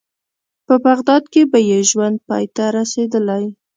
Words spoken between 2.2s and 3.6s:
پای ته رسېدلی.